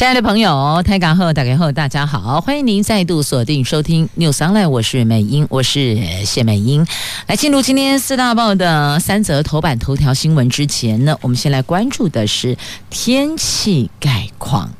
[0.00, 6.86] 亲爱的朋友，台港后打开后，大家好，欢迎您再度锁定收听 News Online，我是美英，我是谢美英。
[7.26, 12.56] 来进入今天四大报的三则头版头条新闻之前呢，我们先来关注的是
[12.88, 14.70] 天气概况。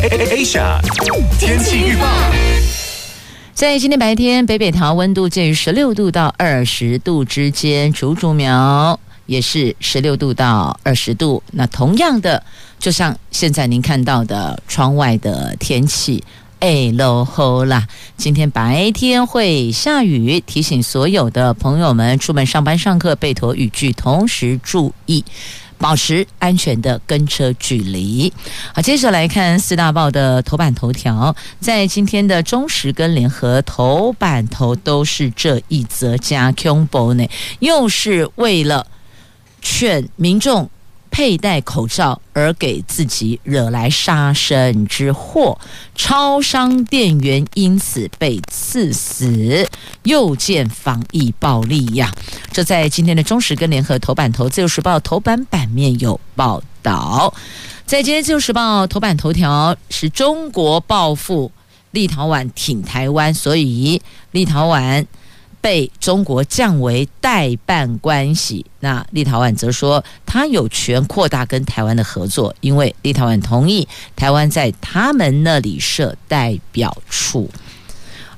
[0.00, 0.80] Asia
[1.38, 2.06] 天气预报，
[3.52, 8.98] 在今天白天，北北桃温度介于十六度到二十度之间，竹竹苗。
[9.28, 12.42] 也是十六度到二十度，那同样的，
[12.78, 16.24] 就像现在您看到的窗外的天气，
[16.60, 17.86] 哎喽吼啦！
[18.16, 25.22] 今天白天会下雨，提醒所有的朋友们出门上班上课备妥雨具，同时注意
[25.76, 28.32] 保持安全的跟车距离。
[28.74, 38.86] 好，接着来看四大报的头版头条，在今天的中时跟联合头版头都是这一则加恐怖呢，又是为了。
[39.70, 40.68] 劝民众
[41.10, 45.58] 佩戴口罩，而给自己惹来杀身之祸。
[45.94, 49.68] 超商店员因此被刺死，
[50.04, 52.10] 又见防疫暴力呀！
[52.50, 57.34] 这在今天的中时跟联合头版头，自由时报头版版面有报道。
[57.84, 61.52] 在今天自由时报头版头条是中国报复
[61.90, 65.04] 立陶宛挺台湾，所以立陶宛。
[65.60, 73.86] 被中国降为代办关系，那立陶宛则说他有权扩大跟台湾的合作，因为立陶宛同意
[74.16, 77.50] 台湾在他们那里设代表处。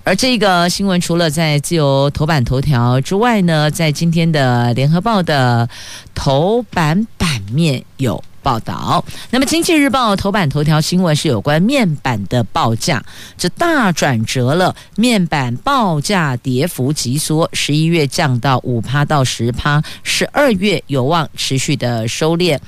[0.03, 5.69] 而这个新闻除了在自由头版头条之外呢，在今天的联合报的
[6.15, 8.23] 头版版面有。
[8.43, 9.05] 报道。
[9.31, 13.03] 那么，《经济日报》头版头条新闻是有关面板的报价，
[13.39, 14.75] 这大转折了。
[14.97, 22.59] 面板报价跌幅急缩，十一月降到五趴到十趴，十二月有望持续的收敛。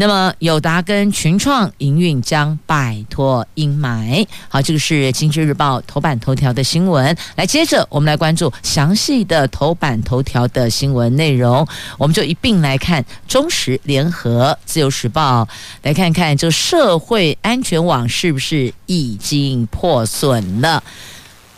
[0.00, 4.26] 那么友达跟群创营运将摆脱阴霾。
[4.48, 7.14] 好，这个是《经济日报》头版头条的新闻。
[7.36, 11.68] 来，接着我们来关注详细的头版头条的新闻内容。
[11.98, 15.46] 我们就一并来看中时、联合、自由时报，
[15.82, 20.82] 来看看这社会安全网是不是已经破损了？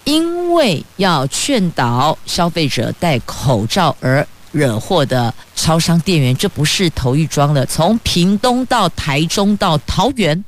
[0.02, 4.26] 因为要劝导消费者戴口罩而。
[4.52, 7.66] 惹祸的超商店员，这不是头一桩了。
[7.66, 10.44] 从屏东到台中到桃园，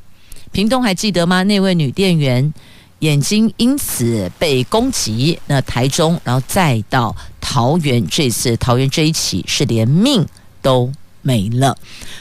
[0.52, 1.42] 屏东还记得吗？
[1.42, 2.54] 那位女店员
[3.00, 5.38] 眼睛因此被攻击。
[5.46, 10.24] 那台中，然后再到桃园，这次桃园这一起是连命
[10.62, 10.92] 都
[11.22, 11.76] 没了。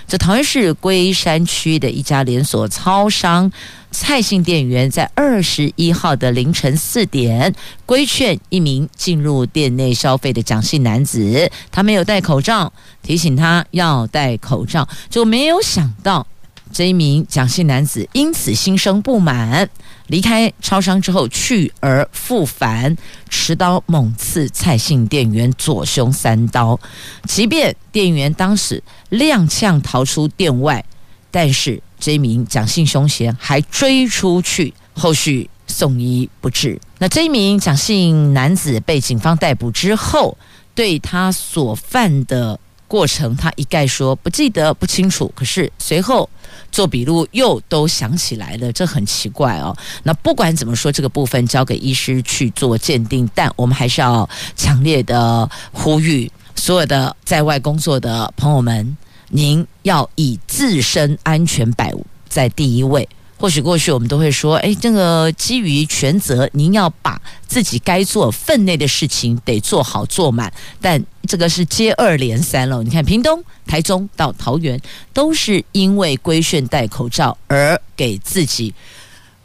[0.07, 3.51] 这桃园市龟山区的一家连锁超商。
[3.93, 7.53] 蔡姓店员在二十一号的凌晨四点
[7.85, 12.73] 规劝一名进入店内消费的蒋姓男子，他没有戴口罩，
[13.03, 16.25] 提醒他要戴口罩，就没有想到
[16.71, 19.69] 这一名蒋姓男子因此心生不满，
[20.07, 22.97] 离开超商之后去而复返，
[23.29, 26.79] 持刀猛刺蔡姓店员左胸三刀，
[27.27, 28.81] 即便店员当时
[29.11, 30.83] 踉跄逃出店外，
[31.29, 31.79] 但是。
[32.03, 36.77] 这名蒋姓凶嫌还追出去，后续送医不治。
[36.99, 40.37] 那这一名蒋姓男子被警方逮捕之后，
[40.75, 42.59] 对他所犯的
[42.89, 45.31] 过程，他一概说不记得、不清楚。
[45.33, 46.29] 可是随后
[46.73, 49.73] 做笔录又都想起来了，这很奇怪哦。
[50.03, 58.97] 那不管怎么说，这个部分交给医师去做鉴定，但我们还是要强烈的呼吁所有的在外工作的朋友们。
[59.35, 61.91] 您要以自身安全摆
[62.29, 63.09] 在第一位。
[63.35, 70.53] 或许过去我们都会说，哎，这个基于权责，您要把自己该做分内的事情得做好做满。
[70.79, 72.81] 但这个是接二连三了。
[72.83, 74.79] 你看，屏东、台中到桃园，
[75.11, 78.73] 都是因为规劝戴口罩而给自己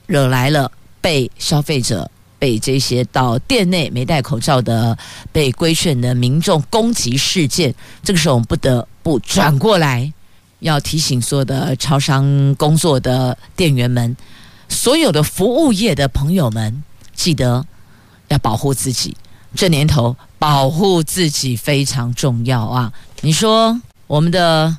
[0.06, 0.70] 惹来了
[1.00, 2.08] 被消费者。
[2.40, 4.96] 被这些到店内没戴口罩的
[5.32, 7.74] 被规劝的民众攻击事件，
[8.04, 8.86] 这个时候我们不得
[9.20, 10.12] 转过来，
[10.58, 14.16] 要提醒所有的超商工作的店员们，
[14.68, 16.82] 所有的服务业的朋友们，
[17.14, 17.64] 记得
[18.26, 19.16] 要保护自己。
[19.54, 22.92] 这年头保护自己非常重要啊！
[23.20, 24.76] 你说我们的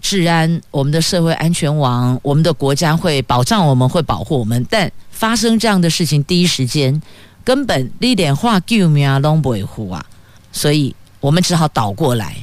[0.00, 4.90] 治安、我们的社会安全网、我们的国家会保障我们，会保护我们，但。
[5.10, 7.02] 发生这样的事情，第一时间
[7.42, 10.06] 根本一点话救命都不会呼啊！
[10.52, 12.36] 所以我们只好倒过来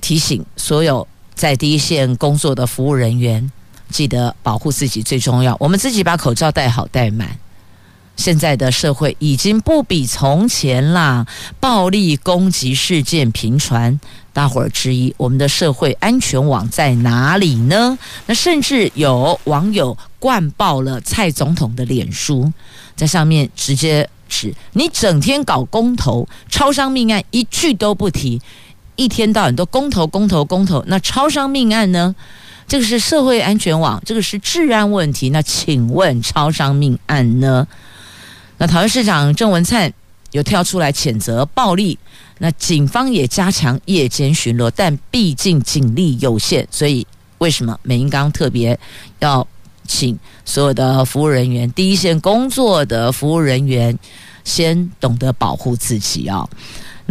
[0.00, 3.50] 提醒所有在第一线工作的服务人员，
[3.88, 5.56] 记得保护自己最重要。
[5.60, 7.38] 我们自己把口罩戴好戴满。
[8.16, 11.26] 现在的社会已经不比从前啦，
[11.58, 13.98] 暴力攻击事件频传，
[14.34, 17.96] 大伙儿质疑我们的社会安全网在哪里呢？
[18.26, 22.52] 那甚至有网友灌爆了蔡总统的脸书，
[22.94, 28.38] 在上面直接指你整天搞公投，超商命案一句都不提，
[28.96, 32.14] 一天到晚都公投公投公投，那超商命案呢？
[32.68, 37.66] 这个是社会安全网，这个是治安问题，那请问超商命案呢？
[38.58, 39.92] 那桃园市长郑文灿
[40.32, 41.98] 有跳出来谴责暴力，
[42.38, 47.04] 那警方也加强夜间巡逻，但毕竟警力有限，所以
[47.38, 48.78] 为什么美英刚特别
[49.18, 49.44] 要
[49.88, 53.98] 请所有的服务人员、第一线工作的服务人员
[54.44, 56.48] 先懂得保护自己啊？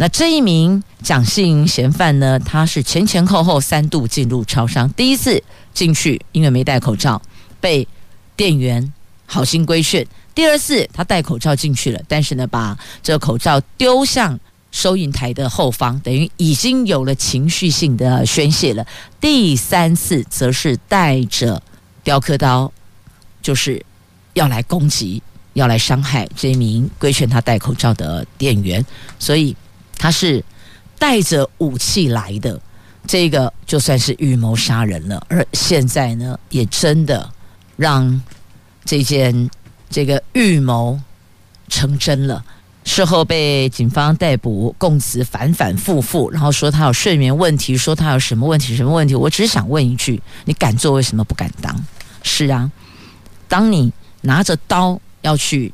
[0.00, 5.42] 那这一名蒋姓嫌犯呢，他是前前后后三度进入超商，第一次
[5.74, 7.20] 进去因为没戴口罩，
[7.60, 7.86] 被
[8.34, 8.90] 店员
[9.26, 10.06] 好心规劝。
[10.34, 14.40] 第二次，他戴口罩进去了，但是呢，把这个口罩丢向
[14.72, 18.86] 收银台的后方，等于已经有了情绪性的宣泄了。
[19.20, 21.62] 第三次，则是带着
[22.02, 22.72] 雕刻刀，
[23.42, 23.84] 就是
[24.32, 28.82] 要来攻击、要来伤害这名规劝他戴口罩的店员，
[29.18, 29.54] 所以
[30.00, 30.42] 他是
[30.98, 32.60] 带着武器来的。
[33.06, 37.30] 这个就算是预谋杀人了，而现在呢，也真的
[37.76, 38.20] 让
[38.84, 39.48] 这件。
[39.92, 41.00] 这个预谋
[41.66, 42.44] 成真了，
[42.84, 49.16] 事后被警方逮捕，供词反反复复，然后说他有睡眠问题，说他有什么问题，什么问题？
[49.16, 51.74] 我只想问一句：你敢做，为什么不敢当？
[52.22, 52.70] 是啊，
[53.48, 55.72] 当你拿着刀要去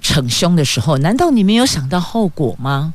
[0.00, 2.94] 逞凶的时候，难道你没有想到后果吗？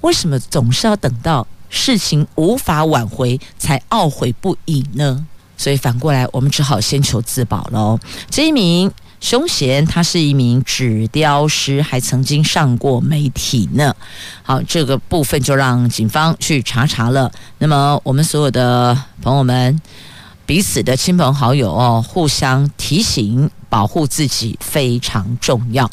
[0.00, 5.26] 为什么总是要等到事情无法挽回才懊悔不已呢？
[5.56, 7.98] 所以反过来，我们只好先求自保喽。
[8.28, 8.90] 这一名。
[9.20, 13.94] 凶嫌他是一名纸雕师，还曾经上过媒体呢。
[14.42, 17.30] 好，这个部分就让警方去查查了。
[17.58, 19.78] 那么我们所有的朋友们，
[20.50, 25.88] 彼此的亲朋好友哦，互相提醒，保护自己非常重要。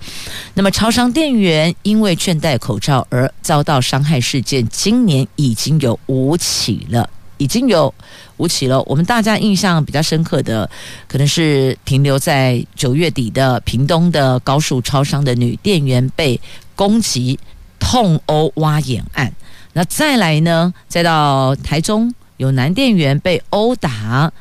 [0.56, 7.08] 那么超商店员因为劝戴口罩而遭到伤害事件，今年已经有五起了。
[7.38, 7.94] 已经有
[8.38, 10.68] 五起了，我们大家印象比较深刻的，
[11.08, 16.42] 可能是停留在九月底的屏东的高速超商的女店员被
[16.76, 17.40] 攻击、
[17.78, 19.32] 痛殴、挖眼案。
[19.74, 24.32] 那再来呢，再到台中有男店员被殴打、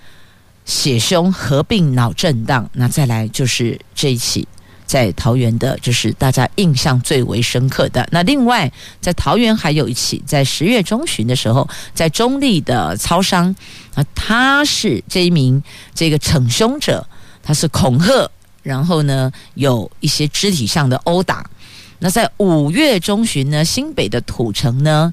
[0.64, 2.70] 血胸合并脑震荡。
[2.72, 4.46] 那再来就是这一起。
[4.86, 8.06] 在桃园的，就是大家印象最为深刻的。
[8.12, 13.52] 那另外，在桃园还有一起，在十月中旬的时候，在中坜的超商，
[13.96, 15.60] 啊，他是这一名
[15.92, 17.04] 这个逞凶者，
[17.42, 18.30] 他是恐吓，
[18.62, 21.44] 然后呢，有一些肢体上的殴打。
[21.98, 25.12] 那在五月中旬呢，新北的土城呢，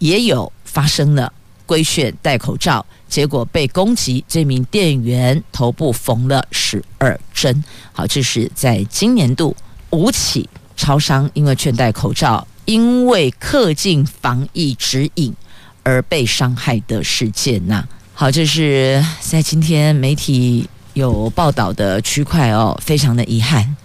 [0.00, 1.32] 也有发生了。
[1.66, 4.24] 规劝戴口罩，结果被攻击。
[4.28, 7.64] 这名店员头部缝了十二针。
[7.92, 9.54] 好，这是在今年度
[9.90, 15.34] 五起超商因为劝戴口罩，因为恪尽防疫指引
[15.82, 17.86] 而被伤害的事件呐。
[18.12, 23.76] 好，这是在今天媒体有报道的区块哦，非常的遗憾。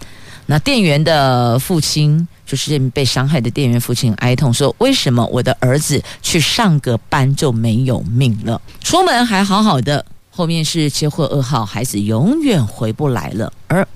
[0.46, 2.28] 那店员的父亲。
[2.50, 8.60] 就是被伤害的店员父亲哀痛说：“为什么我的儿子去上个班就没有命了？
[8.84, 13.54] 出门还好好的，后面是车祸噩耗，孩子永远回不来了。
[13.68, 13.88] 而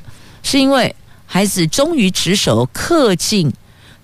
[0.44, 0.96] 是因为
[1.26, 3.52] 孩子终于执守恪尽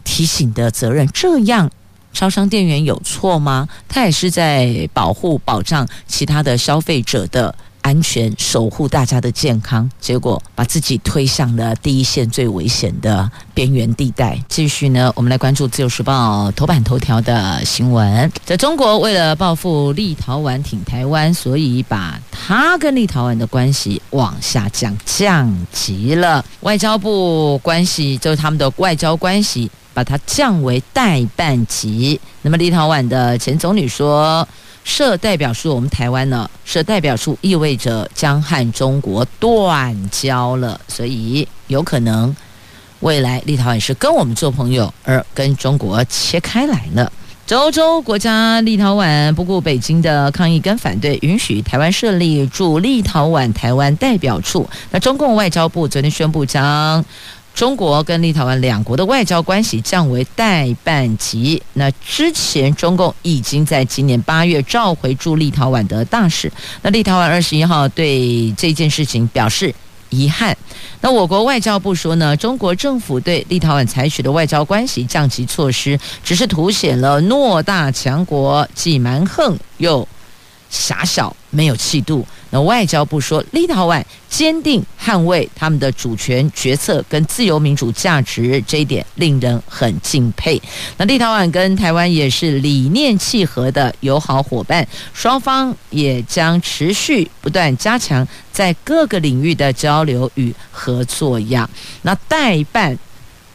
[0.03, 1.70] 提醒的责任，这样
[2.12, 3.70] 超商店员有错吗？
[3.88, 7.53] 他也是在保护保障其他的消费者的。”
[7.89, 14.39] 安全守护大家的健康，结果把自己推向了第一线最危险的边缘地带。
[14.48, 18.31] 继续呢，我们来关注《自由时报》头版头条的新闻。
[18.46, 26.46] 在中国，为了报复立陶宛挺台湾，所以把他跟立陶宛的关系往下降，降级了。
[26.60, 32.22] 外交部关系就是他们的外交关系，把它降为代办级。
[32.43, 34.48] 那么，立陶宛的前总理说。
[34.83, 36.50] 设代表处，我们台湾呢？
[36.65, 42.36] 设代表处意味着将和中国断交了，所以有可能
[43.00, 47.12] 未来立陶宛是跟我们做朋友，而跟中国切开来了。
[47.51, 54.69] 欧洲国家立陶宛不顾北京的抗议跟反对，允许台湾设立驻立陶宛台湾代表处。
[54.91, 57.03] 那中共外交部昨天宣布将
[57.60, 61.62] 中国跟立陶宛两国的外交关系降为代办级。
[61.74, 66.50] 那之前中共已经在今年八月召回驻立陶宛的大使。
[66.82, 69.75] 那立陶宛二十一号对这件事情表示
[70.10, 70.58] 遗憾。
[71.01, 80.08] 那我国外交部说呢，中国政府对立陶宛采取的外交关系降级措施，只是凸显了偌大强国既蛮横又
[80.70, 82.25] 狭小，没有气度。
[82.51, 90.60] 那外交部说，立陶宛坚定捍卫他们的主权、决策跟自由民主价值，这一点令人很敬佩。
[90.98, 101.70] 那立陶宛跟台湾也是理念契合的友好伙伴，双方也将持续不断加强在各个领域的交流与合作呀。
[102.01, 102.98] 那代办。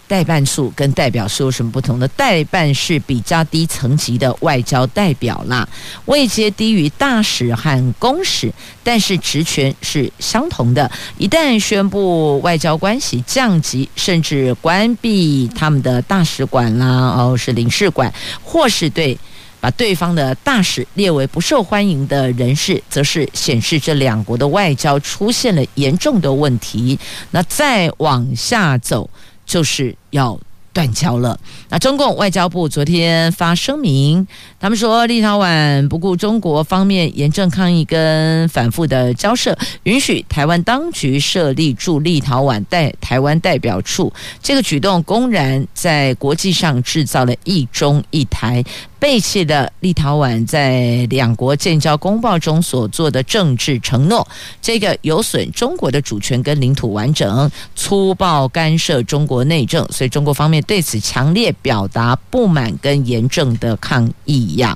[0.07, 2.07] 代办处跟代表处有什么不同的？
[2.09, 5.69] 代办是比较低层级的外交代表啦，
[6.05, 10.91] 位阶低于大使和公使，但是职权是相同的。
[11.19, 19.19] 一旦宣布外交关系降级，甚至关闭他们的大使馆啦，哦，是领事馆，或是对
[19.61, 26.99] 把对方的大使列为不受欢迎的人士，则是显示这两国的外交出现了严重的问题。
[27.31, 29.09] 那再往下走。
[29.45, 30.39] 就是要
[30.73, 31.39] 断交了。
[31.69, 34.27] 那中共外交部昨天发声明，
[34.59, 48.65] 他们说立陶宛不顾中国方面严正抗议跟反复的交涉，允许台湾当局设立驻立陶宛代台湾代表处，这个举动公然在国际上制造了一中一台。
[49.05, 54.27] 背弃了立陶宛在两国建交公报中所做的政治承诺，
[54.63, 64.75] 这个有损中国的主权跟领土完整，粗暴干涉中国内政，所以中国方面对此强烈表达不满跟严正的抗议呀。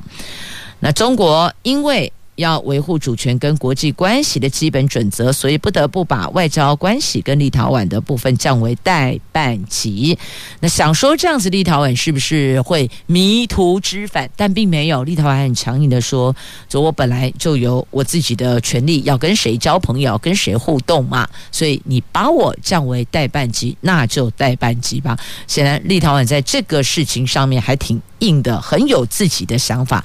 [0.80, 2.12] 那中国因为。
[2.38, 10.16] 要维护主权跟国际关系的基本准则，所以不得不把外交关系跟立陶宛的部分降为代办级。
[10.60, 14.30] 那想说这样子，立陶宛是不是会迷途知返？
[14.36, 16.34] 但并没有，立陶宛很强硬的说
[16.70, 21.28] ：“说我本来就有我自己的权利，要跟谁交朋友，跟谁互动嘛。
[21.50, 25.18] 所以你把我降为代办级，那就代办级吧。”
[25.48, 30.04] 显然，立陶宛在这个事情上面还挺硬的，很有自己的想法。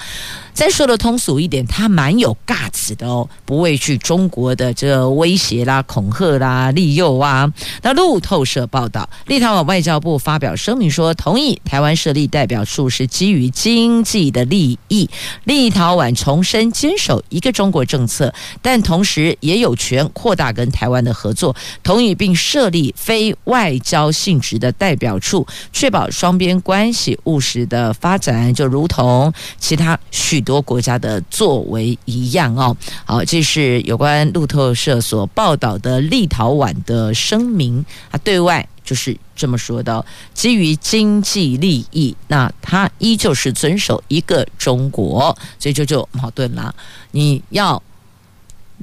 [0.54, 7.52] 再说的通俗一点，他蛮有 guts 的哦，不畏惧中国的这威胁啦、恐吓啦、利诱啊。
[7.82, 15.10] 那路透社报道，立陶宛外交部发表声明说，同意台湾设立代表处是基于经济的利益。
[15.46, 18.32] 立陶宛重申坚守一个中国政策，
[18.62, 21.56] 但同时也有权扩大跟台湾的合作。
[21.82, 30.43] 同意并设立非外交性质的代表处，确保双边关系务实的发展，就如同其他许。
[30.44, 46.74] 多国家的作为一样哦，好，这是有关路透社所报道的立陶宛的声明啊，对外就是这么说的，基于经济利益，那他依旧是遵守一个中国，所以这就矛盾了，
[47.12, 47.82] 你要。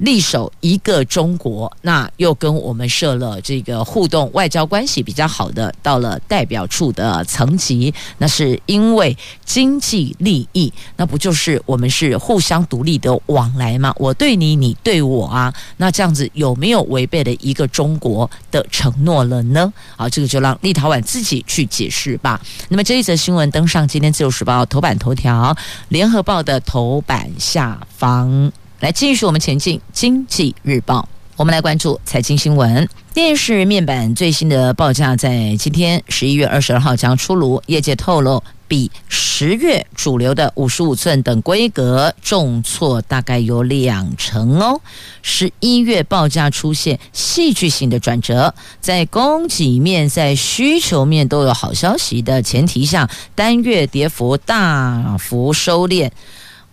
[0.01, 9.15] 力守一个中国，那又跟我们设了这个互动外交关系比较好的，到了代表处的层级，那是因为
[9.45, 13.93] 经济利益，那不就是我们是互相独立的往来吗？
[13.97, 19.71] 我对你，你对我啊，那这样子有没有违背了一个中国的承诺了呢？
[19.95, 22.41] 好，这个就让立陶宛自己去解释吧。
[22.69, 25.55] 那么这一则新闻登上今天自由时报头版头条，
[25.89, 28.51] 联合报的头版下方。
[28.81, 31.01] 来继续我们前进，《经济日报》，
[31.35, 32.89] 我们来关注财经新闻。
[33.13, 44.81] 电视面板最新的报价在今天十一月二十二号将出炉，业界透露，比十月主流的五十五寸等规格重挫大概有两成哦。
[45.21, 56.09] 十一月报价出现戏剧性的转折，在供给面、在需求面都有好消息的前提下，单月跌幅大幅收敛。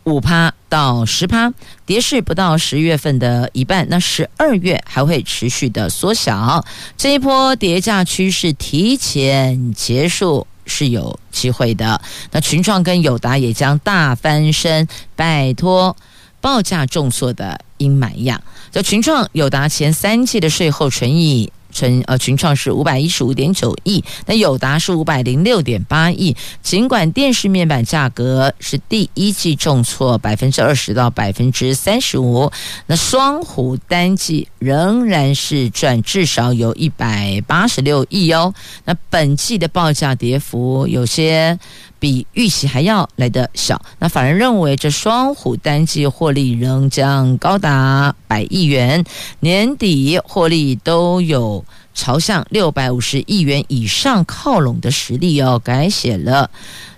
[0.04, 1.52] 五趴到十趴，
[1.86, 3.86] 跌势不到十月份的一半。
[3.88, 6.64] 那十二月还会持续的缩小，
[6.96, 12.00] 这一波跌价趋势提前结束是有机会的。
[12.30, 15.96] 那群创跟友达也将大翻身，摆脱
[16.40, 18.40] 报价重挫的阴霾呀。
[18.70, 21.50] 这群创、友达前三季的税后纯益。
[21.78, 26.36] 群呃群创是五百一十五点九亿，那友达是五百零六点八亿。
[26.62, 32.50] 尽管电视面板价格是第一季重挫百分之二十到百分之三十五，
[32.86, 38.52] 那双虎单季仍然是赚至少有一百八十六亿哦。
[38.84, 41.58] 那本季的报价跌幅有些。
[42.00, 49.04] 比预期还要来得小，那反而认为这双虎单季获利仍将高达百亿元，
[49.40, 56.48] 年底获利都有朝向六百五十亿元以上靠拢的实力哦，改写了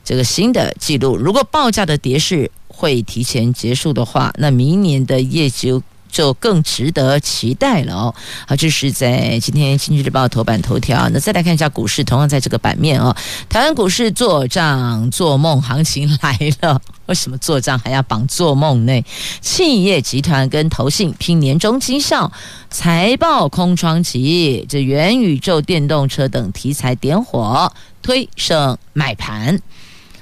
[0.04, 1.16] 这个新的记录。
[1.16, 5.80] 如果报价的跌势会提前结束的话，那明年的业绩。
[6.10, 8.14] 就更值得期待了哦。
[8.46, 11.08] 好，这是在今天《经济日报》头版头条。
[11.10, 13.14] 那再来看一下股市，同样在这个版面哦。
[13.48, 19.04] 台湾股市做账做梦行情来了， 为什么做账还要绑做梦呢？
[19.40, 22.30] 企业集团跟投信拼年终绩效，
[22.70, 29.60] 财报空窗期，这元宇宙、电动车等题材点火，推升买盘。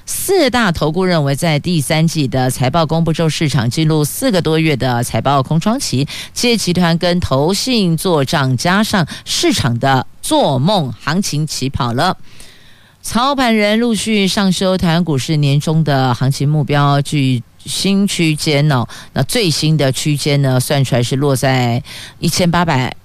[0.09, 12.17] 四大投顾认为，在第三季的财报公布之后，市场进入四个多月的财报空窗期，企业集团跟投信做账，加上市场的做梦行情起跑了。
[13.03, 18.87] 操盘人陆续上修台湾股市年终的行情目标，据新区间哦。
[19.13, 21.83] 那最新的区间呢，算出来是落在
[22.19, 22.97] 一千八百。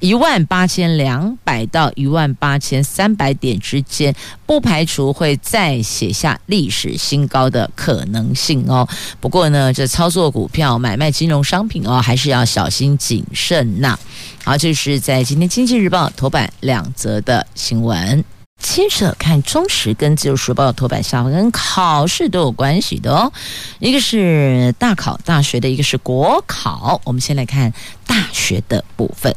[0.00, 4.14] 一万八千两百到一万八千三百点之间，
[4.46, 8.88] 不排除会再写下历史新高的可能性哦。
[9.20, 13.98] 不过呢，这操作股票、买卖金融商品哦，还是要小心谨慎呐。
[14.44, 18.24] 好，这是在今天《经济日报》头版两则的新闻。
[18.58, 23.32] 接着看中时跟自由时报头版下方跟考试都有关系的哦，
[23.78, 27.00] 一个是大考大学的，一个是国考。
[27.04, 27.72] 我们先来看
[28.06, 29.34] 大学的部分，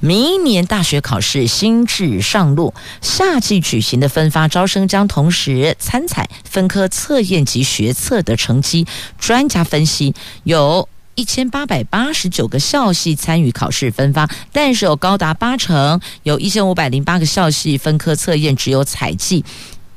[0.00, 8.86] 明年大学考试新制上路，夏季举行的分发招生将同时参采分科测验及学测的成绩。
[9.18, 10.88] 专家分析有。
[11.18, 19.44] 一千八百八十九个校系参与考试分发，但是有高达八成，有一千五百零八个校系分科测验只有采集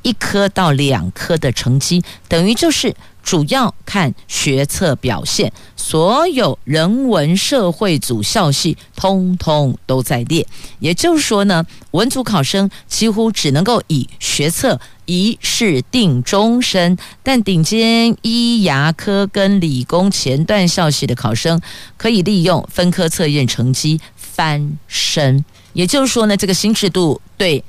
[0.01, 2.95] 一科到两科的成绩，等于就是。
[3.23, 10.45] 主要看学测表现，所有人文社会组校系通通都在列。
[10.79, 21.61] 也就是说呢，文组考生几乎只能够以学测一试定终身，但顶尖医牙科跟理工前段校系的考生
[21.97, 25.43] 可以利用分科测验成绩翻身。
[25.73, 27.63] 也就是说呢，这个新制度对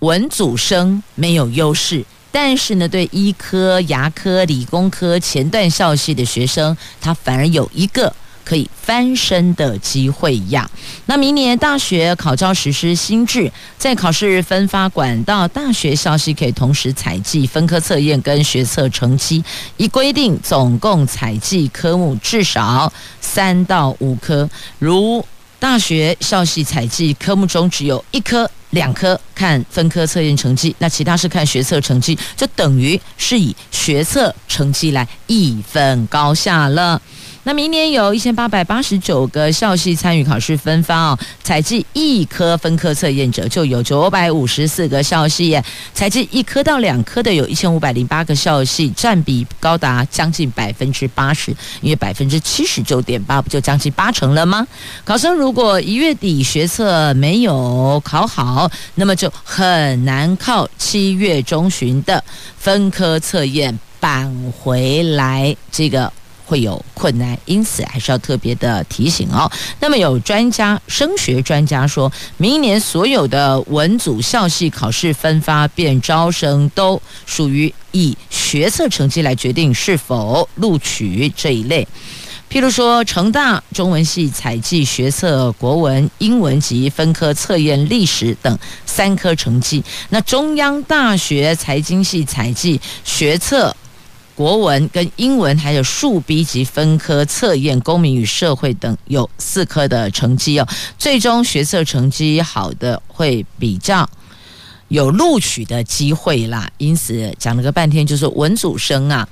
[0.00, 2.04] 文组生没有优势。
[2.38, 8.12] 但是呢，对医科、牙科、理工科前段校系的学生，他反而有一个
[8.44, 10.70] 可以翻身的机会呀。
[11.06, 19.42] 那明年大学考招实施新制，在考试分发管道，大学校系可以同时采计分科测验跟学测成绩，
[19.78, 24.46] 依规定总共采计科目至少三到五科。
[24.78, 25.24] 如
[25.58, 28.50] 大学校系采集科目中只有一科。
[28.70, 37.00] 两科看分科测验成绩，那其他是看学测成绩，就等于是以学测成绩来一分高下了。
[37.46, 54.66] 那明年有一千八百八十九个校系参与考试分发哦，采集一科分科测验者就有九百五十四个校系耶，采集一科到两科的有一千五百零八个校系，占比高达将近百分之八十，因为百分之七十九点八不就将近八成了吗？
[55.04, 62.24] 考生如果一月底学测没有考好，那么就很难靠七月中旬的
[62.58, 66.12] 分科测验扳回来这个。
[66.46, 69.50] 会有困难，因此还是要特别的提醒哦。
[69.80, 81.86] 那么有专家、升学专家说，明年所有的文组校系考试分发变招生，都属于以学测成绩来决定是否录取这一类。
[82.48, 88.56] 譬如说，成大中文系采计学测国文、英文及分科测验历史等
[88.86, 93.74] 三科成绩，那中央大学财经系采计学测。
[94.36, 100.68] 国文跟英文还有数 B 级分科测验，公民与社会等有四科的成绩哦。
[100.98, 104.08] 最终学测成绩好的会比较
[104.88, 106.70] 有录取的机会啦。
[106.76, 109.26] 因此讲了个半天，就是文组生啊，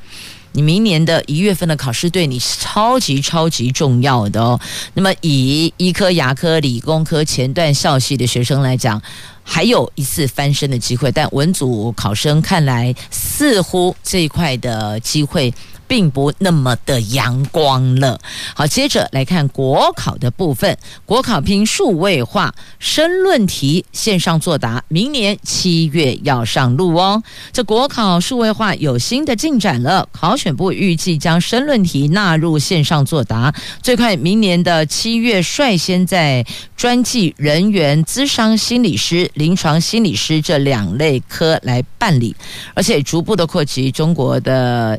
[0.53, 4.59] 你明年的一月份的考试对你是超级超级重要的哦。
[4.95, 9.03] 那么以医科、牙科、理工科前段校系的学生来讲。
[9.45, 15.53] 还有一次翻身的机会，但文组考生看来似乎这一块的机会。
[15.87, 18.21] 并不那么的阳光了。
[18.55, 20.77] 好，接着来看国考的部分。
[21.05, 27.23] 国考拼数位化，申论题线上作答，明年七月要上路哦。
[27.53, 30.09] 这国考数位化有新的进展了。
[30.13, 36.45] 考选部预计将申论题纳入线上作答，最快明年的七月率先在
[36.77, 42.35] 专技人员、资商心理师、临床心理师这两类科来办理，
[42.75, 44.99] 而且逐步的扩及中国的。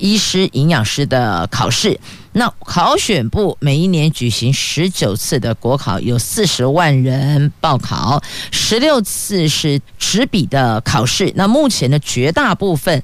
[0.00, 2.00] 医师、营养师的考试。
[2.32, 11.32] 那考选部每一年举行十九次的国考，有四十万人报考，十六次是纸笔的考试。
[11.36, 13.02] 那目前的绝大部分。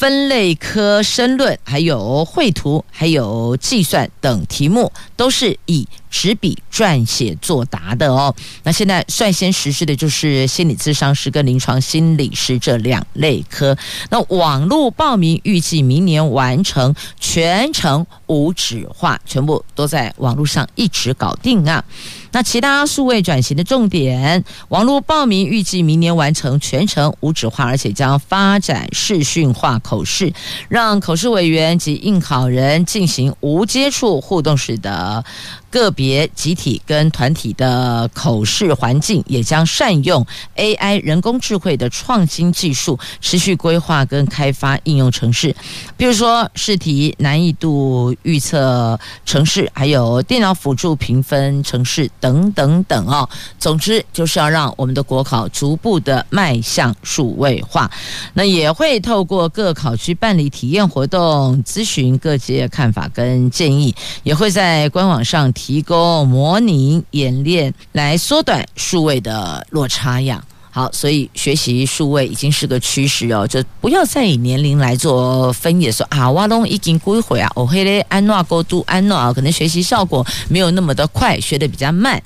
[0.00, 8.34] 分类科申论，还有绘图，还有计算等题目，都是以纸笔撰写作答的哦。
[8.62, 13.76] 那现在率先实施的就是心理咨商师跟临床心理师这两类科。
[14.08, 21.84] 那网络报名预计明年完成，全程无纸化，全部都在网络上一纸搞定啊。
[22.32, 30.32] 那其他数位转型的重点，网络报名预计明年完成，全程无纸化，而且将发展视讯化口试，
[30.68, 35.24] 让口试委员及应考人进行无接触互动式的。
[35.70, 45.54] 个别、集体跟团体的口试环境，也将善用 AI 人工智慧的创新技术，持续规划跟开发应用城市，
[45.96, 53.28] 比如说试题难易度预测城市，还有电脑辅助评分城市等等等哦。
[53.58, 57.88] 总之就是要让我们的国考逐步的迈向数位化。
[58.34, 65.52] 那也会透过各考区办理体验活动，咨询各界看法跟建议，也会在官网上。
[65.60, 70.42] 提供模拟演练来缩短数位的落差呀。
[70.70, 82.22] 好，所以学习数位已经是个趋势哦，就不要再以年龄来做分野，说啊，我都已经归回啊，我黑嘞安诺过度安诺啊，可能学习效果没有那么的快，学得比较慢。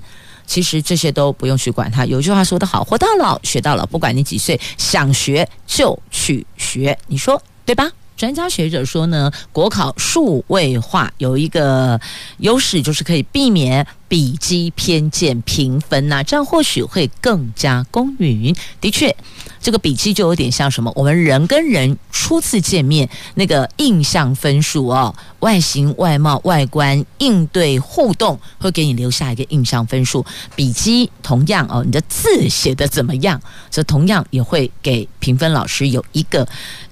[0.47, 2.07] 其实这些都不用去管它。
[2.07, 7.91] 有句话说得好，活到老学到老，不管你几岁，想学就去学，你说对吧？
[8.17, 12.01] 专家学者说呢，国考数位化有一个
[12.39, 18.55] 优势，就是可以避免笔迹偏见评分呐、这样或许会更加公允。
[18.81, 19.13] 的确。
[19.61, 20.93] 这个笔记就有点像什么？
[20.95, 30.23] 我们人跟人初次见面那个印象分数哦，外形、外貌、外观、应对互动，会给你留下一个印象分数。
[30.55, 33.41] 笔记同样哦，你的字写的怎么样？
[33.71, 36.47] 这同样也会给评分老师有一个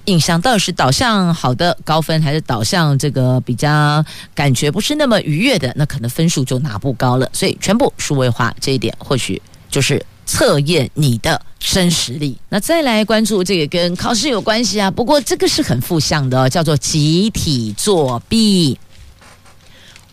[0.07, 4.03] 印象，到底是导向好的高分，还是导向这个比较
[4.35, 5.71] 感觉不是那么愉悦的？
[5.77, 7.29] 那可能分数就拿不高好了。
[7.33, 10.05] 所以全部数位化这一点，或许就是。
[10.25, 12.39] 测验你的真实力。
[12.49, 18.79] 那再来关注这个跟考试有关系啊，不过这个是很负向的，叫做集体作弊。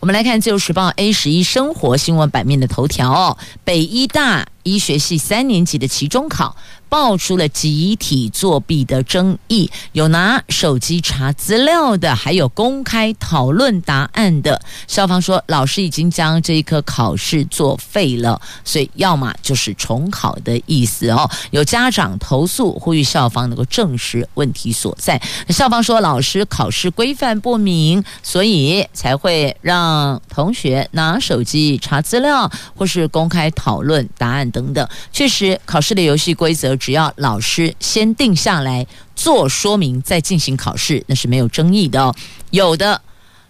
[0.00, 6.56] 我们来看《自由时报》A 十一生活新闻版面的头条哦，北医大医学系三年级的期中考。
[6.90, 14.60] 爆出了集体作弊的争议，有拿手机查资料的，还有公开讨论答案的。
[14.88, 21.30] 校方说，老师已经将这一科考试作废了，所以要么就是重考的意思哦。
[21.52, 25.22] 有家长投诉，呼吁校方能够证实问题所在。
[25.48, 34.88] 校方说，老师考试规范不明，所以才会让同学拿手机查资料，或是公开讨论答案等等。
[35.12, 36.76] 确实，考试的游戏规则。
[36.80, 42.12] 只要老师先定下来做说明，再进行考试，那是没有争议的哦。
[42.50, 43.00] 有的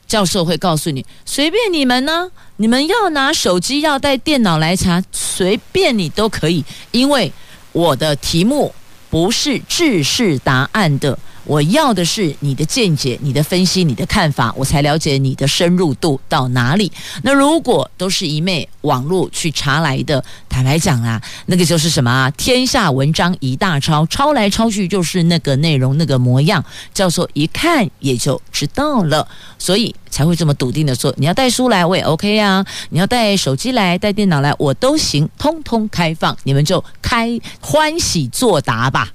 [0.06, 7.32] 教授会告诉你，随便你们呢，你们要拿手机、要带电脑来查，随便你都可以，因为
[7.72, 8.74] 我的题目
[9.08, 11.16] 不是制式答案的。
[11.44, 16.90] 我要的是你的见解、你的分析、你的看法，我才了解你的深入度到哪里。
[17.22, 22.31] 那如果都是一昧网络去查来的，坦白讲啊，那个就是什么啊？
[22.33, 29.26] 天下文章一大抄，抄来抄去就是那个内容、那个模样，教授一看也就知道了，
[29.59, 39.11] 所以才会这么笃定的说：你要带书来，我也 OK 啊；你要带手机来、带电脑来，我都行，通通开放，你们就开欢喜作答吧。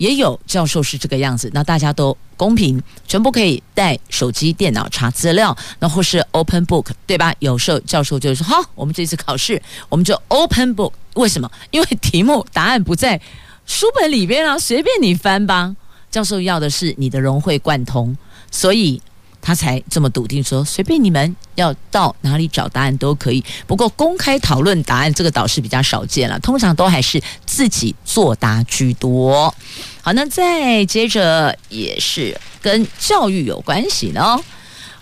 [0.00, 7.34] 也有教授是这个样子，那大家都公平，全部可以带手机、电脑查资料，那或是 open book，对吧？
[7.40, 9.60] 有时候教授就说：“好，我们这次考试，
[9.90, 10.92] 我们就 open book。
[11.16, 11.50] 为什么？
[11.70, 13.20] 因为题目答案不在
[13.66, 15.76] 书本里边啊，随便你翻吧。
[16.10, 18.16] 教授要的是你的融会贯通，
[18.50, 19.02] 所以。”
[19.42, 23.44] 他才这么笃定说，随便你们要到哪里找答案都可以。
[23.66, 29.54] 不过公开讨论答案这个倒是比较少见了，通常都还是自己作答居多。
[30.02, 34.38] 好，那再接着也是跟教育有关系呢。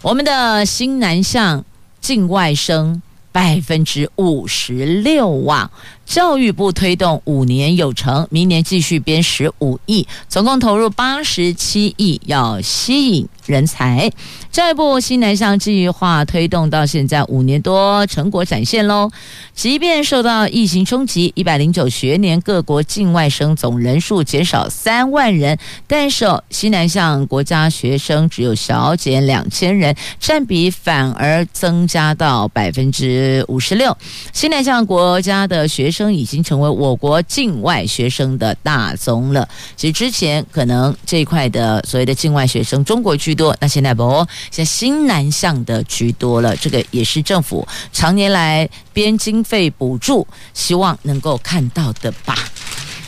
[0.03, 1.64] 我们的新南向
[2.01, 5.70] 境外生百分之五十六啊，
[6.09, 14.11] 教育部推动五年有成，明年继续编十五亿，总共投入八十七亿，要吸引人才。
[14.51, 19.11] 教育部新南向计划推动到现在五年多，成果展现喽。
[19.55, 33.94] 即便受到疫情冲击，一百零九学年各国境外生总人数减少三万人，但是西南向国家学生只有小减两千人，占比反而增加到百分之五十六。
[34.33, 39.48] 西南向国家的学生生已经成为我国境外学生的大宗了。
[39.76, 44.24] 其实之前可能这一块的所谓的境外学生，中国居多，那现在不。
[44.52, 52.37] 像新南向的居多了，这个也是政府常年来编经费补助，希望能够看到的吧。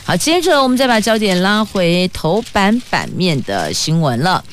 [0.03, 4.43] 好，接着我们再把焦点拉回头版版面的新闻了。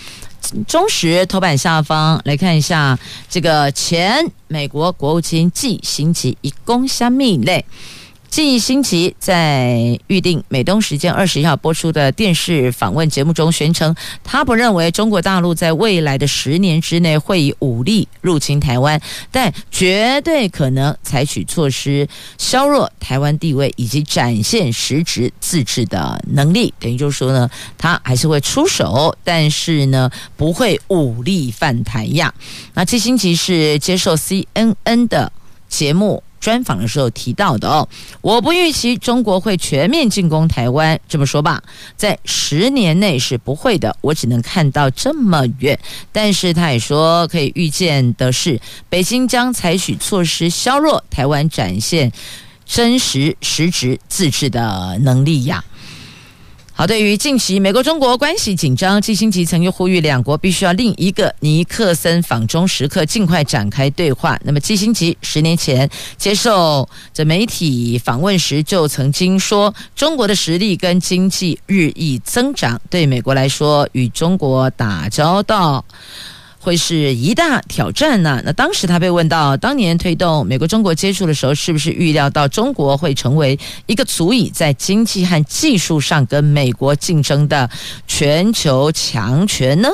[0.67, 2.99] 中时头版下方来看一下，
[3.29, 7.65] 这个前美国国务卿季辛吉一公虾米类。
[8.31, 19.01] 季辛吉在预定美东时间二十一号播出的电视访问节目中宣称，他不认为中国大陆在未来的十年之内会以武力入侵台湾，
[19.33, 26.73] 但绝对可能采取措施削弱台湾地位以及展现实质自治的能力。
[26.79, 32.33] 等于就是说呢，他还是会出手，但是呢，不会武力犯台呀。
[32.75, 35.33] 那季辛吉是接受 CNN 的
[35.69, 36.23] 节目。
[36.41, 37.89] 专访的时候提到的哦，
[38.21, 41.63] 我不预期中国会全面进攻台湾，这么说吧，
[41.97, 45.79] 在十年内是不会的，我只能看到这么远。
[46.13, 52.13] 但是他也说，可以预见的是，北京将采取措施削弱台湾展现
[52.65, 55.65] 真实实质自治的能力呀。
[56.79, 64.39] 好，对于近期美国中国关系紧张，基辛吉曾又呼吁两国必须要另一个尼克森访中时刻尽快展开对话。
[64.45, 75.85] 那么，基辛吉十年前接受这媒体访问时就曾经说，中国的实力跟经济日益增长，对美国来说，与中国打交道。
[76.69, 78.43] 会是一大挑战呢？
[78.45, 87.71] 那当时他被问到，当年推动美国中国接触的时候，是不是预料到中国会成为一个足以在经济和技术上跟美国竞争的
[88.07, 89.89] 全球强权呢？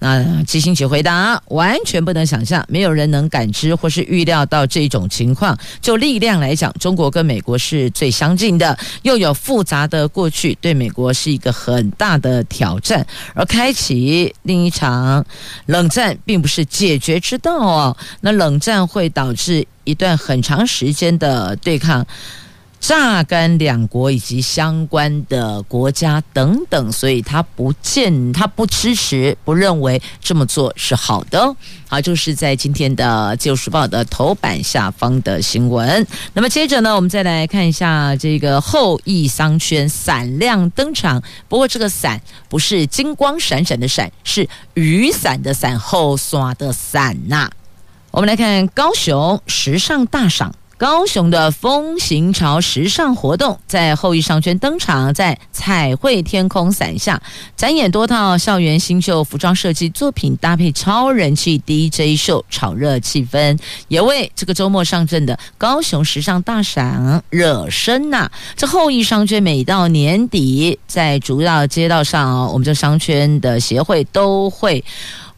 [0.00, 5.56] 那季辛吉回答：完全不能想象，没有人能感知或是预料到这种情况。
[5.80, 13.06] 就力量来讲，中国跟美国是最相近的，又有复杂的过去，对美国是一个很大的挑战。
[13.34, 15.24] 而开启另一场
[15.66, 17.96] 冷战，并不是解决之道哦。
[18.22, 22.06] 那冷战会导致一段很长时间的对抗。
[22.80, 31.54] 榨干两国以及相关的国家等等，所以他不见他不支持，不认为这么做是好的。
[31.86, 36.06] 好，就是在今天的《自由时报》的头版下方的新闻。
[36.32, 41.22] 那么接着呢，我们再来看一下这个后翼商圈闪亮登场。
[41.48, 47.50] 不过这个伞不是金光闪闪的闪，是雨伞的伞，后刷的伞呐、
[48.10, 50.54] 我们来看高雄时尚大赏。
[50.80, 57.20] 高雄的风行潮时尚活动在后裔商圈登场，在彩绘天空伞下
[57.54, 74.82] 展演多套校园新秀服装设计作品，搭配超人气 DJ 秀，炒热气氛，也为这个周末上阵的高雄时尚大赏热身呐、这后裔商圈每到年底，在主要街道上，我们这商圈的协会都会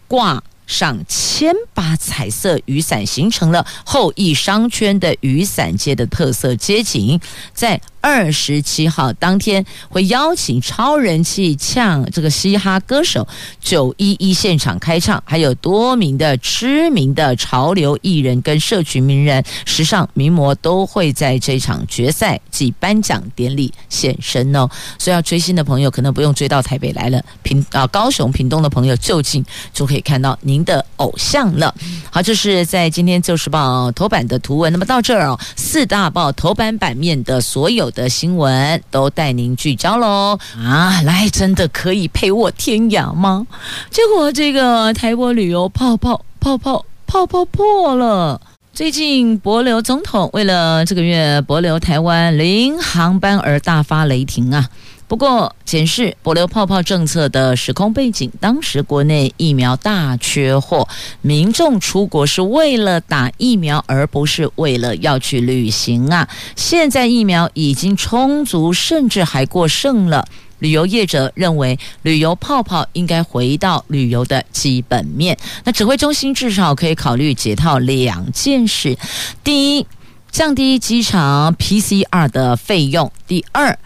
[0.07, 0.41] 挂。
[0.73, 7.21] 上千把彩色雨伞，形成了后裔商圈的雨伞街的特色街景，
[7.53, 7.81] 在。
[8.03, 13.27] 二十七号当天会邀请超人气呛这个嘻哈歌手
[13.61, 24.69] 九一一现场开唱，还有多名的知名的潮流艺人跟社群名人、时尚名模都会在这场决赛及颁奖典礼现身哦。
[24.99, 31.73] 所以要追星的朋友可能不用追到台北来了，屏啊高雄屏东的朋友就近就可以看到您的偶像了。
[32.11, 34.73] 好，这是在今天《旧时报》头版的图文。
[34.73, 37.92] 那么到这儿哦，四大报头版版面的所有。
[37.93, 41.01] 的新闻都带您聚焦喽啊！
[41.03, 43.47] 来，真的可以陪我天涯吗？
[43.91, 48.41] 结果这个台湾旅游泡泡泡泡泡泡破了。
[48.73, 54.69] 最近帛琉总统为了这个月帛琉台湾零航班而大发雷霆啊！
[55.13, 60.89] 不过，检视帛琉泡泡政策的时空背景，当时国内疫苗大缺货，
[61.21, 66.27] 民众出国是为了打疫苗，而不是为了要去旅行啊。
[66.57, 70.27] 现在疫苗已经充足，甚至还过剩了。
[70.61, 75.37] 旅游业者认为，旅游泡泡应该回到旅游的基本面。
[75.65, 78.97] 那指挥中心至少可以考虑解套两件事：
[79.45, 79.87] 第一，
[80.31, 83.79] 降低机场 PCR 的费用；第二，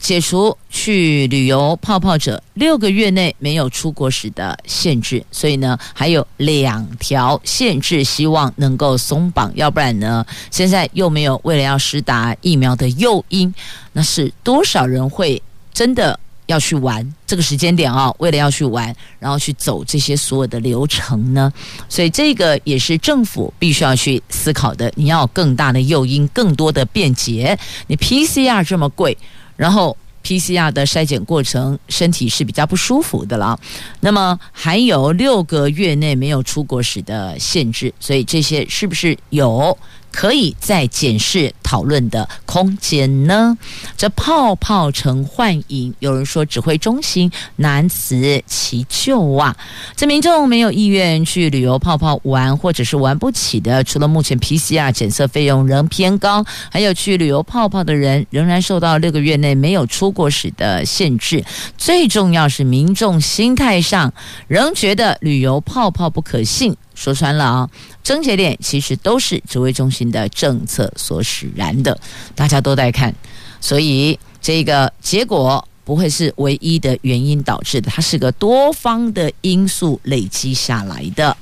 [0.00, 5.24] 解除去旅游泡泡者六个月内没有出国时的限制。
[5.30, 13.54] 所以呢，还有两条限制，希望能够松绑，要不然呢，现在又没有为了要施打疫苗的诱因，
[13.92, 15.40] 那是多少人会
[15.72, 16.18] 真的？
[16.46, 21.52] 要去玩这个时间点啊，为了要去玩，然后去走这些所有的流程呢，
[21.88, 24.92] 所以这个也是政府必须要去思考的。
[24.96, 27.56] 你要有更大的诱因，更多的便捷。
[27.86, 29.16] 你 PCR 这么贵，
[29.60, 29.94] 然后
[30.24, 33.58] PCR 的筛检过程，身体是比较不舒服的了。
[34.00, 39.76] 那么还有六个月内没有出国时的限制，所以这些是不是有？
[40.12, 43.56] 可以再检视讨论的空间呢？
[43.96, 49.56] 这泡泡成幻影，有人说指挥中心难辞其咎啊！
[49.96, 61.44] 这民众没有意愿去旅游泡泡玩，或者是玩不起的，除了目前 PCR 检测费用仍偏高，还有去旅游泡泡的人仍然受到六个月内没有出国史的限制。
[61.78, 64.12] 最重要是民众心态上
[64.48, 66.76] 仍觉得旅游泡泡不可信。
[67.00, 67.70] 说穿了啊，
[68.02, 71.98] 症结点其实都是指挥中心的政策所使然的，
[72.34, 73.14] 大家都在看，
[73.58, 81.34] 所以这个结果不会是唯一的原因导致的，它是个多方的因素累积下来的。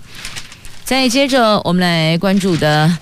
[0.84, 2.96] 再接着我们来关注的，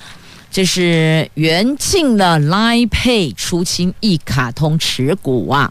[0.51, 5.71] 这是元庆的 Line Pay 出清一卡通持股啊，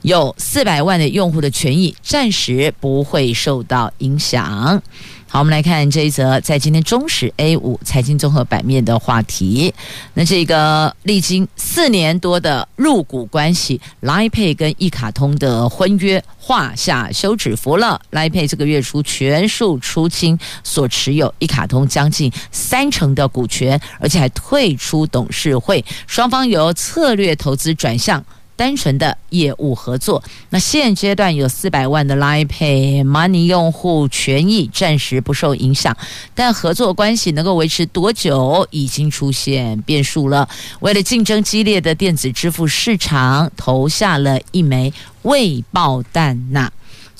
[0.00, 4.82] 有四百万的用户的权益暂时不会受到影响。
[5.30, 9.74] 好，我们来看这一则在今天中时 A 五财经综合版面的话题。
[10.14, 18.00] 那这个历经四年多的入股关系，Line Pay 跟一卡通的婚约画下休止符了。
[18.10, 28.24] Line Pay 这个月初全数出清所持有一卡通将近三成的股权，而且还退出董事会，双方由策略投资转向。
[28.58, 35.96] 单纯的业务合作，那现阶段有四百万的 Lipay Money 用户权益暂时不受影响，
[36.34, 40.48] 但合作关系能够维持多久已经出现变数了。
[40.80, 44.92] 为了竞争激烈的电子支付市场，投下了一枚
[45.22, 46.68] 未爆弹呐。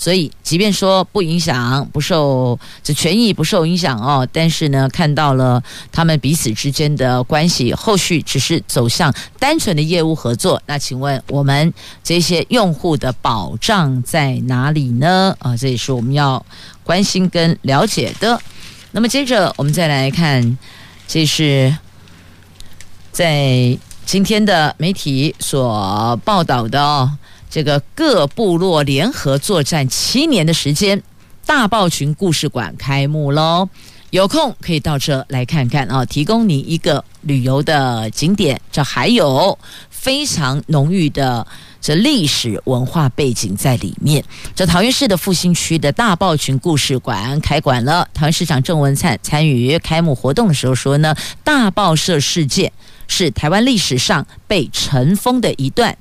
[0.01, 10.63] 所以，即便说不影响、不受这权益不受影响哦，但是呢，看到了他们彼此之间的关系，后续只是走向单纯的业务合作。
[10.67, 15.35] 那请问我们这些用户的保障在哪里呢？
[15.41, 16.47] 啊，这也是我们要
[16.85, 18.41] 关心跟了解的。
[18.93, 20.57] 那么接着我们再来看，
[21.09, 21.77] 这是
[23.11, 27.11] 在今天的媒体所报道的哦。
[27.51, 31.03] 这个各部落联合作战七年的时间，
[31.47, 33.69] 大豹群故事馆开幕喽！
[34.11, 39.59] 有空可以到这来看看啊，提供你一个旅游的景点，这还有
[39.91, 41.47] 非常浓郁的
[41.79, 44.25] 这历史文化背景在里面。
[44.55, 52.73] 这桃园市的复兴区的大豹群故事馆开馆了，桃园市长郑文灿参与开幕活动的时候说呢，大豹社事件
[53.09, 55.95] 是台湾历史上被尘封的一段。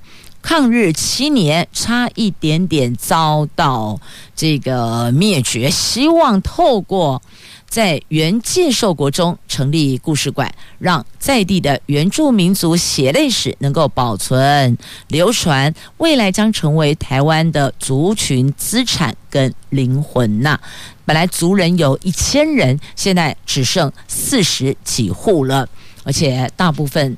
[0.48, 4.00] 抗日七年，差一点点遭到
[4.34, 5.70] 这个灭绝。
[5.70, 7.22] 希望透过
[7.68, 14.78] 在原介寿国中成立故事馆，让在地的原住民族血泪史能够保存
[15.10, 20.58] 流传，未来将成为台湾的族群资产跟灵魂呐。
[21.04, 25.68] 本来族人有一千人，现在只剩四十几户了，
[26.06, 27.18] 而且大部分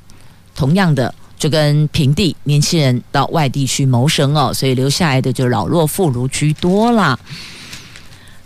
[0.55, 1.13] 同样的。
[1.39, 7.17] 就跟平地年轻人到外地去谋生哦，所以留下来的就老弱妇孺居多啦。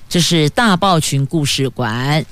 [0.08, 2.24] 这是大豹群故事馆，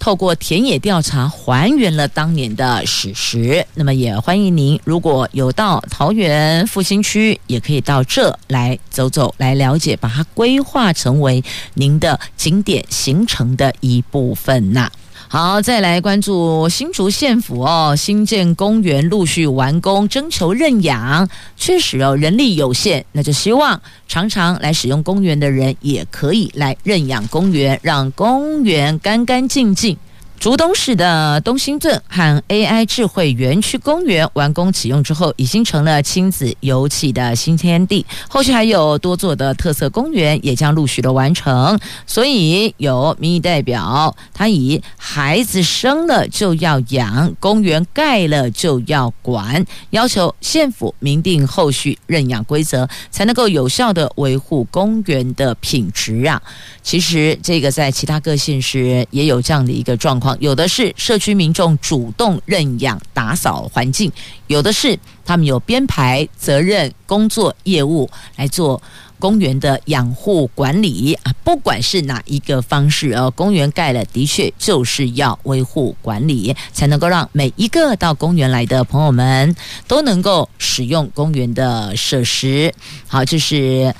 [0.00, 3.64] 透过田野调查还原了当年的史实。
[3.74, 14.90] 那么也欢迎您，如果有到桃园复兴区，也可以到这来走走，来了解，把它规划成为您的景点行程的一部分呐。
[15.32, 29.96] 好，再来关注新竹县府哦，新建公园陆续完工，征求认养，确实哦，人力有限，那就希望常常来使用公园的人也可以来认养公园，让公园干干净净。
[30.42, 38.04] 竹东市的东兴镇和 AI 智慧园区公园完工启用之后，已经成了亲子游憩的新天地。
[38.28, 41.78] 后续还有多座的特色公园也将陆续的完成。
[42.08, 56.42] 所以有民意代表，他以孩子生了就要养，公园盖了就要管，要求县府明定后续认养规则，才能够有效的维护公园的品质啊。
[56.82, 60.31] 其实这个在其他各县市也有这样的一个状况。
[60.40, 64.10] 有的是社区民众主动认养打扫环境，
[64.46, 68.82] 有的是他们有编排责任工作业务来做。
[69.18, 79.54] 公园的养护管理啊，不管是哪一个方式哦，公园盖了，的确就是要维护管理，才能够让每一个到公园来的朋友们
[79.86, 82.74] 都能够使用公园的设施。
[83.06, 83.94] 好，就是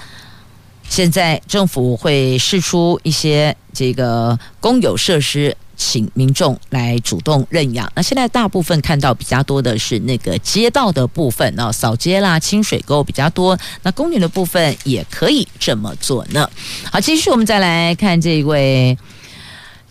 [0.89, 5.57] 现在政府会试出一些这个公有设施。
[5.85, 7.91] 请民众来主动认养。
[7.97, 13.59] 那现在大部分看到比较多的是那个街道的部分哦，扫街啦、清水沟比较多。
[13.83, 16.49] 那公园的部分也可以这么做呢。
[16.91, 18.97] 好，继续我们再来看这一位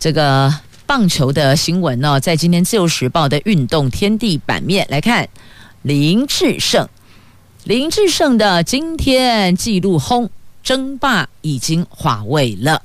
[0.00, 0.52] 这个
[0.86, 5.28] 棒球的新闻哦，在今天自由时报的运动天地版面来看，
[5.82, 6.88] 林志胜，
[7.64, 10.30] 林志胜的今天纪录轰
[10.62, 12.82] 争霸已经滑位了。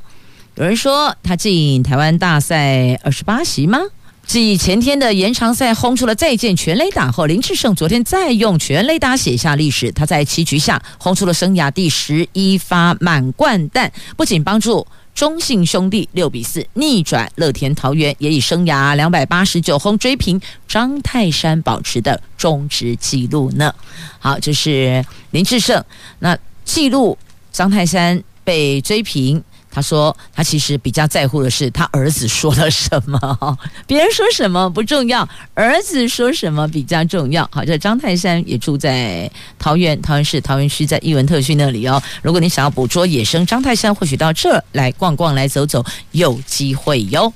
[0.58, 3.78] 有人说他进台湾大赛二十八席吗？
[4.26, 9.92] 继前天的延长赛轰出了再见全垒打后，林智胜昨天再用全垒打写下历史。
[9.92, 23.72] 他在七局下轰出了生涯第十一发满贯弹，不仅帮助中信兄弟六比四逆转乐天桃园，也以生涯两百八十九轰追平张泰山保持的中职纪录呢。
[24.18, 25.84] 好，这是林智胜。
[26.18, 26.36] 那
[26.66, 27.16] 纪录
[27.52, 29.44] 张泰山被追平。
[29.78, 35.22] 他说：“他其实比较在乎的是他儿子说了什么， 别人说什么不重要，
[35.54, 42.02] 儿子说什么比较重要。”好，这张泰山也住在桃园，桃园市桃园区，在艺文特区那里哦。
[42.24, 47.32] 如果你想要捕捉野生张泰山，或许到这儿来逛逛、来走走，有机会哟。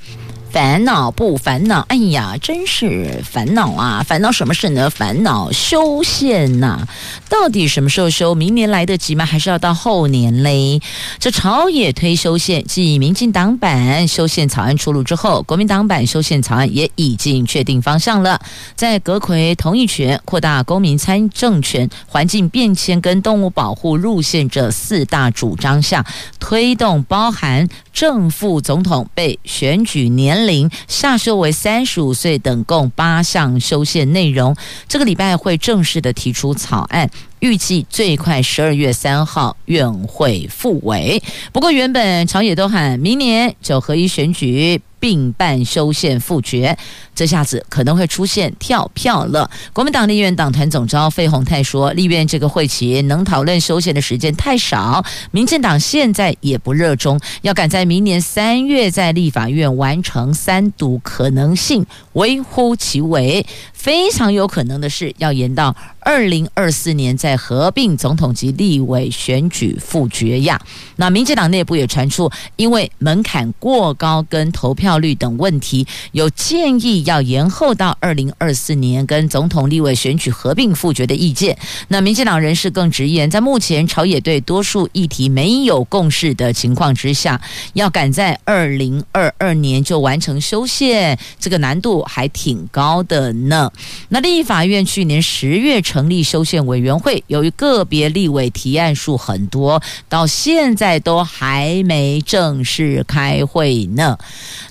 [0.52, 1.80] 烦恼不烦恼？
[1.88, 4.04] 哎呀，真是烦恼啊！
[4.06, 4.90] 烦恼什么事呢？
[4.90, 6.86] 烦恼修宪呐、
[7.30, 8.36] 到底什么时候修？
[8.36, 9.26] 明年来得及吗？
[9.26, 10.82] 还是要到后年嘞？
[11.20, 18.42] 这朝野推修宪，继民进党版修宪草案出炉之后，国民党版修宪草案也已经确定方向了。
[18.76, 26.06] 在阁揆同意权、扩大公民参政权、环境变迁跟动物保护路线这四大主张下，
[26.42, 34.56] 推动包含正副总统被选举年龄下修为三十五岁等共八项修宪内容，
[34.88, 41.22] 这个礼拜会正式的提出草案，预计最快十二月三号院会复委。
[41.52, 44.82] 不过原本朝野都喊明年九合一选举。
[45.02, 46.78] 并办修宪复决，
[47.14, 49.50] 这下子可能会出现跳票了。
[49.74, 63.44] 国民党立院党团总召费洪泰说，立院这个会期能讨论修宪的时间太少，民进党现在也不热衷，要赶在明年三月在立法院完成三读，可能性微乎其微。
[63.82, 70.62] 非常有可能的是，要延到二零二四年再合并总统及立委选举复决呀。
[70.98, 81.58] 那民进党内部也传出，因为门槛过高跟投票率等问题，有建议要延后到二零二四年跟总统、立委选举合并复决的意见。
[81.88, 87.42] 那民进党人士更直言，在目前朝野对多数议题没有共识的情况之下，
[87.74, 93.71] 要赶在二零二二年就完成修宪，这个难度还挺高的呢。
[94.10, 104.18] 那立法院去年十月成立修宪委员会，由于个别立委提案数很多，到现在都还没正式开会呢。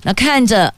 [0.03, 0.73] 那看着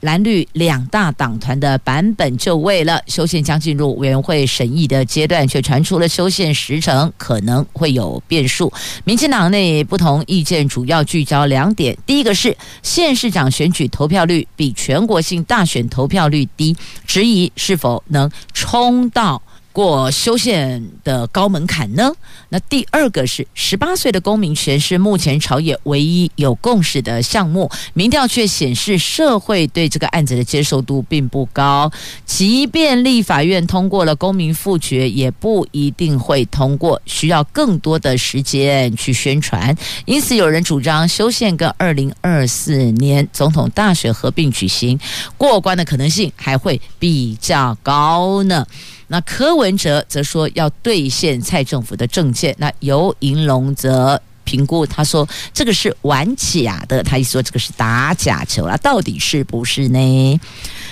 [0.00, 8.72] 蓝绿两大党团的版本就位了，修宪将进入委员会审议的阶段，却传出了修宪时程可能会有变数。
[9.04, 16.74] 民进党内不同意见主要聚焦两点：第一个是县市长选举投票率比全国性大选投票率低，
[17.06, 19.42] 质疑是否能冲到。
[19.72, 22.12] 过修宪的高门槛呢？
[22.48, 31.90] 那第二个是十八岁的公民权是目前朝野唯一有共识的项目，民调却显示社会对这个案子的接受度并不高。
[32.26, 39.74] 即便立法院通过了公民复决，也不一定会通过，需要更多的时间去宣传。
[40.04, 44.98] 因此，有人主张修宪跟二零二四年总统大选合并举行，
[45.38, 48.66] 过关的可能性还会比较高呢。
[49.12, 60.40] 那柯文哲则说要兑现蔡政府的政见，那游盈隆则评估，他说这个是玩假的，他一说这个是打假球了，到底是不是呢？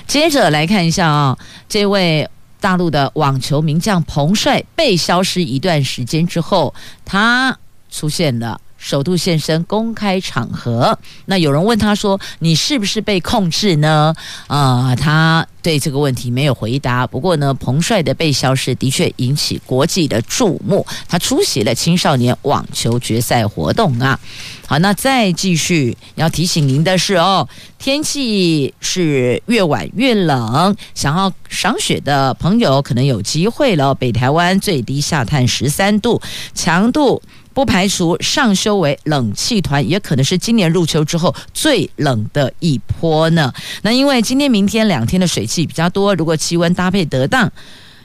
[0.06, 1.36] 接着来看一下啊、
[1.68, 2.28] 这位
[2.60, 6.72] 大陆的网球名将彭帅被消失一段时间之后，
[7.04, 7.58] 他
[7.90, 8.60] 出现了。
[8.78, 10.98] 首度现身公开场合。
[11.26, 14.14] 那有人问他说：“你是不是被控制呢？”
[14.48, 17.06] 啊、他对这个问题没有回答。
[17.06, 20.86] 不过呢，彭帅的被消失的确引起国际的注目。
[21.06, 24.18] 他出席了青少年网球决赛活动啊。
[24.66, 27.48] 好，那再继续要提醒您的是哦，
[27.78, 33.94] 天气是越晚越冷，想要赏雪的朋友可能有机会了。
[33.94, 36.20] 北台湾最低下探十三度，
[36.54, 37.20] 强度。
[37.52, 43.52] 不排除上修为冷气团，也可能是今年入秋之后最冷的一波呢。
[43.82, 47.50] 那因为今天、明天两天的水汽比较多，如果气温搭配得当，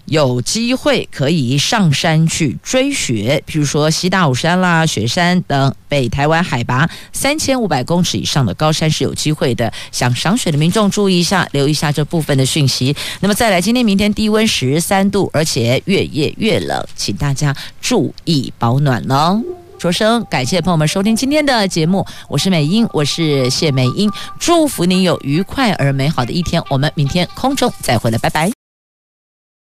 [0.06, 9.72] 有机会可以上山去追雪，譬如说西大武山啦、雪山等北台湾海拔三千五百公尺以上的高山是有机会的。
[9.92, 12.96] 想赏雪的民众注意一下，留意一下这部分的讯息。
[13.22, 19.42] 那么再来，今天、明天低温十三度，而且越夜越冷，请大家注意保暖喽。
[19.80, 28.63] 说声感谢朋友们收听今天的节目，我是美英，我是谢美英，祝福您有愉快而美好的一天，我们明天空中再会了，拜拜。